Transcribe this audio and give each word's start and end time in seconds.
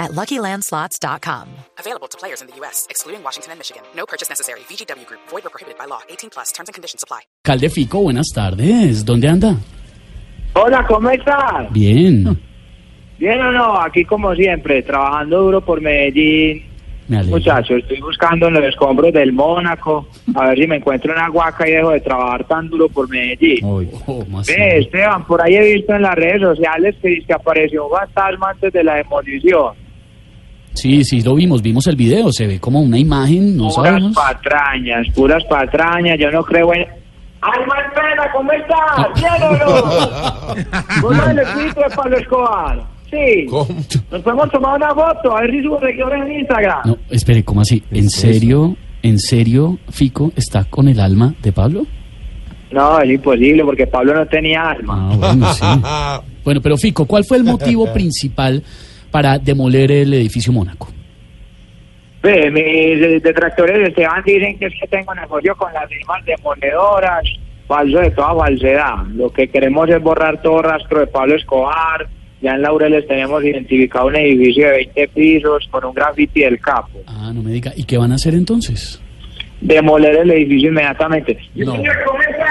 at 0.00 0.10
LuckyLandSlots.com. 0.12 1.48
Available 1.78 2.08
to 2.08 2.18
players 2.18 2.40
in 2.42 2.48
the 2.48 2.56
U.S., 2.56 2.86
excluding 2.90 3.22
Washington 3.22 3.52
and 3.52 3.60
Michigan. 3.60 3.82
No 3.94 4.06
purchase 4.06 4.28
necessary. 4.28 4.60
VGW 4.60 5.06
Group. 5.06 5.20
Void 5.28 5.46
or 5.46 5.50
prohibited 5.50 5.78
by 5.78 5.84
law. 5.84 6.00
18 6.08 6.30
plus. 6.30 6.50
Terms 6.52 6.68
and 6.68 6.74
conditions 6.74 7.04
apply. 7.04 7.20
Alcalde 7.46 7.70
Fico, 7.70 8.00
buenas 8.02 8.32
tardes. 8.34 9.04
¿Dónde 9.04 9.28
anda? 9.28 9.56
Hola, 10.54 10.84
¿cómo 10.88 11.10
estás? 11.10 11.70
Bien. 11.72 12.36
Bien 13.18 13.40
o 13.40 13.52
no, 13.52 13.80
aquí 13.80 14.04
como 14.04 14.34
siempre, 14.34 14.82
trabajando 14.82 15.42
duro 15.42 15.60
por 15.60 15.80
Medellín. 15.80 16.64
Me. 17.06 17.22
Muchachos, 17.24 17.78
estoy 17.82 18.00
buscando 18.00 18.46
en 18.48 18.54
los 18.54 18.64
escombros 18.64 19.12
del 19.12 19.32
Mónaco, 19.32 20.08
a 20.34 20.46
ver 20.46 20.58
si 20.58 20.66
me 20.68 20.76
encuentro 20.76 21.12
una 21.12 21.28
guaca 21.28 21.68
y 21.68 21.72
dejo 21.72 21.90
de 21.90 22.00
trabajar 22.00 22.46
tan 22.46 22.70
duro 22.70 22.88
por 22.88 23.08
Medellín. 23.08 23.64
Uy, 23.64 23.90
¿cómo 24.06 24.40
así? 24.40 24.54
Ve, 24.54 24.78
Esteban, 24.78 25.26
por 25.26 25.42
ahí 25.42 25.56
he 25.56 25.74
visto 25.74 25.94
en 25.94 26.02
las 26.02 26.14
redes 26.14 26.40
sociales 26.40 26.94
que, 27.02 27.20
que 27.26 27.32
apareció 27.32 27.86
un 27.86 27.98
fantasma 27.98 28.50
antes 28.50 28.72
de 28.72 28.84
la 28.84 28.94
demolición. 28.94 29.74
Sí, 30.74 31.04
sí, 31.04 31.20
lo 31.22 31.34
vimos, 31.34 31.62
vimos 31.62 31.86
el 31.88 31.96
video, 31.96 32.32
se 32.32 32.46
ve 32.46 32.60
como 32.60 32.80
una 32.80 32.98
imagen, 32.98 33.56
no 33.56 33.68
puras 33.68 33.74
sabemos. 33.86 34.14
patrañas, 34.14 35.06
puras 35.14 35.44
patrañas, 35.44 36.18
yo 36.18 36.30
no 36.30 36.42
creo 36.44 36.72
en... 36.74 36.86
¡Alma 37.42 37.74
en 37.84 37.90
pena, 37.92 38.30
¿cómo 38.32 38.52
estás? 38.52 39.06
¿Bien 39.14 39.42
o 39.42 39.52
no? 39.56 41.00
¿Cómo 41.00 41.22
es 41.22 41.28
el 41.30 41.38
espíritu 41.38 41.80
de 41.80 41.96
Pablo 41.96 42.18
Escobar? 42.18 42.82
Sí. 43.10 43.46
Nos 44.10 44.22
podemos 44.22 44.50
tomar 44.50 44.76
una 44.76 44.94
foto, 44.94 45.36
a 45.36 45.40
ver 45.40 45.50
si 45.50 45.62
subo 45.62 45.80
seguidores 45.80 46.22
en 46.26 46.32
Instagram. 46.40 46.80
No, 46.84 46.98
espere, 47.10 47.42
¿cómo 47.42 47.62
así? 47.62 47.82
¿En 47.90 48.10
serio, 48.10 48.76
en 49.02 49.18
serio, 49.18 49.78
Fico 49.88 50.32
está 50.36 50.64
con 50.64 50.86
el 50.88 51.00
alma 51.00 51.34
de 51.42 51.50
Pablo? 51.52 51.86
No, 52.70 53.00
es 53.00 53.10
imposible 53.10 53.64
porque 53.64 53.86
Pablo 53.86 54.14
no 54.14 54.26
tenía 54.26 54.70
alma. 54.70 55.10
Ah, 55.10 55.16
bueno, 55.16 55.52
sí. 55.52 55.64
Bueno, 56.44 56.60
pero 56.62 56.76
Fico, 56.78 57.04
¿cuál 57.06 57.24
fue 57.24 57.36
el 57.36 57.44
motivo 57.44 57.92
principal 57.92 58.62
para 59.10 59.38
demoler 59.38 59.90
el 59.92 60.14
edificio 60.14 60.52
Mónaco? 60.52 60.88
Ve, 62.22 62.50
mis 62.50 63.22
detractores 63.22 63.78
de 63.78 63.84
Esteban 63.84 64.22
dicen 64.24 64.58
que 64.58 64.66
es 64.66 64.74
que 64.78 64.86
tengo 64.88 65.14
negocio 65.14 65.56
con 65.56 65.72
las 65.72 65.88
mismas 65.88 66.22
demoledoras, 66.26 67.24
falso 67.66 67.98
de 67.98 68.10
toda 68.10 68.34
falsedad. 68.34 69.06
Lo 69.14 69.30
que 69.30 69.48
queremos 69.48 69.88
es 69.88 70.02
borrar 70.02 70.40
todo 70.42 70.60
rastro 70.60 71.00
de 71.00 71.06
Pablo 71.06 71.36
Escobar. 71.36 72.06
Ya 72.42 72.52
en 72.52 72.62
Laureles 72.62 73.06
tenemos 73.06 73.42
identificado 73.44 74.06
un 74.06 74.16
edificio 74.16 74.66
de 74.66 74.72
20 74.72 75.08
pisos 75.08 75.68
con 75.70 75.84
un 75.84 75.94
graffiti 75.94 76.40
del 76.40 76.60
capo. 76.60 77.00
Ah, 77.06 77.30
no 77.34 77.42
me 77.42 77.52
diga. 77.52 77.72
¿Y 77.74 77.84
qué 77.84 77.96
van 77.96 78.12
a 78.12 78.16
hacer 78.16 78.34
entonces? 78.34 79.00
Demoler 79.60 80.16
el 80.16 80.30
edificio 80.30 80.70
inmediatamente. 80.70 81.38
No. 81.54 81.72
¿Cómo 81.72 82.22
estás? 82.22 82.48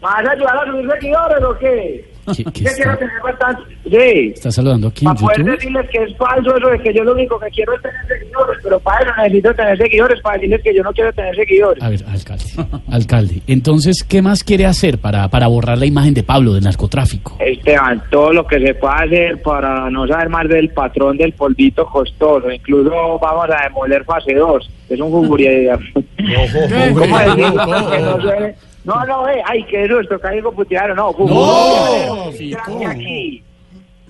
¿Vas 0.00 0.26
a 0.26 0.30
ayudar 0.32 0.56
a 0.56 0.70
sus 0.70 0.92
seguidores 0.92 1.42
o 1.42 1.58
qué? 1.58 2.15
¿Qué, 2.34 2.44
qué 2.44 2.52
¿Qué 2.52 2.64
quiero 2.64 2.92
está, 2.92 2.96
tener 2.96 3.22
bastante? 3.22 3.62
Sí. 3.84 4.32
está 4.34 4.50
saludando 4.50 4.88
aquí 4.88 5.04
en 5.04 5.14
Para 5.14 5.20
poder 5.20 5.44
decirles 5.44 5.90
que 5.90 6.02
es 6.02 6.16
falso 6.16 6.56
eso 6.56 6.68
de 6.68 6.78
que 6.80 6.94
yo 6.94 7.04
lo 7.04 7.12
único 7.12 7.38
que 7.38 7.48
quiero 7.50 7.74
es 7.74 7.82
tener 7.82 8.06
seguidores, 8.08 8.58
pero 8.62 8.80
para 8.80 9.04
eso 9.04 9.12
necesito 9.16 9.54
tener 9.54 9.78
seguidores, 9.78 10.20
para 10.20 10.34
decirles 10.36 10.62
que 10.62 10.74
yo 10.74 10.82
no 10.82 10.92
quiero 10.92 11.12
tener 11.12 11.36
seguidores. 11.36 11.82
A 11.82 11.88
ver, 11.88 12.04
alcalde. 12.08 12.44
Alcalde, 12.90 13.42
entonces, 13.46 14.02
¿qué 14.02 14.22
más 14.22 14.42
quiere 14.42 14.66
hacer 14.66 14.98
para, 14.98 15.28
para 15.28 15.46
borrar 15.46 15.78
la 15.78 15.86
imagen 15.86 16.14
de 16.14 16.22
Pablo 16.22 16.54
del 16.54 16.64
narcotráfico? 16.64 17.36
Esteban, 17.38 18.02
todo 18.10 18.32
lo 18.32 18.46
que 18.46 18.58
se 18.60 18.74
pueda 18.74 18.94
hacer 18.94 19.40
para 19.42 19.90
no 19.90 20.06
saber 20.08 20.28
más 20.28 20.48
del 20.48 20.70
patrón 20.70 21.16
del 21.16 21.32
polvito 21.32 21.86
costoso, 21.86 22.50
incluso 22.50 23.18
vamos 23.18 23.46
a 23.50 23.64
demoler 23.64 24.04
fase 24.04 24.34
2, 24.34 24.70
que 24.88 24.94
es 24.94 25.00
un 25.00 25.10
juguría. 25.10 25.78
¿Cómo 25.94 27.18
decirlo? 27.18 27.64
Que 27.90 27.98
no 28.00 28.22
sé. 28.22 28.54
No, 28.86 29.04
no, 29.04 29.28
eh, 29.28 29.42
ay, 29.44 29.64
qué 29.64 29.86
susto, 29.88 30.18
caigo 30.18 30.52
puteado, 30.52 30.94
no, 30.94 31.12
No, 31.18 32.30
Fico. 32.32 32.88
aquí. 32.88 33.42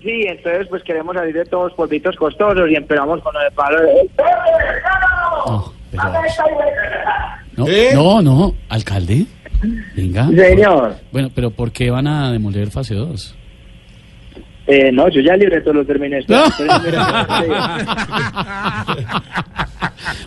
Sí, 0.03 0.22
entonces 0.28 0.66
pues 0.69 0.82
queremos 0.84 1.16
salir 1.16 1.34
de 1.34 1.44
todos 1.47 1.64
los 1.70 1.72
polvitos 1.75 2.14
costosos 2.16 2.70
y 2.70 2.76
empezamos 2.76 3.20
con 3.22 3.32
lo 3.34 3.41
de 3.41 3.50
palo 3.53 3.81
de... 3.81 4.09
No, 7.56 7.64
pero- 7.64 7.94
no, 7.94 8.22
no, 8.22 8.22
no, 8.22 8.54
alcalde. 8.69 9.25
Venga. 9.97 10.28
Señor. 10.28 10.97
Bueno, 11.10 11.31
pero 11.34 11.50
¿por 11.50 11.72
qué 11.72 11.91
van 11.91 12.06
a 12.06 12.31
demoler 12.31 12.70
fase 12.70 12.94
2? 12.94 13.34
Eh, 14.66 14.91
no, 14.93 15.08
yo 15.08 15.20
ya 15.22 15.32
el 15.34 15.41
libreto 15.41 15.72
lo 15.72 15.84
terminé. 15.87 16.19
Entonces, 16.28 16.69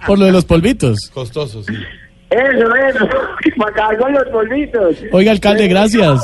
Por 0.07 0.17
lo 0.17 0.25
de 0.25 0.31
los 0.31 0.45
polvitos. 0.45 1.09
Costoso, 1.13 1.61
sí. 1.63 1.73
Eso, 2.29 2.75
eso, 2.75 3.09
para 3.57 3.71
acabar 3.71 3.97
con 3.97 4.13
los 4.13 4.23
polvitos. 4.29 4.97
Oiga, 5.11 5.31
alcalde, 5.31 5.67
gracias. 5.67 6.21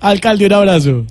Alcalde, 0.00 0.46
un 0.46 0.52
abrazo. 0.52 1.06